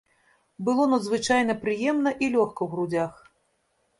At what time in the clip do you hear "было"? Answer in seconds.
0.67-0.85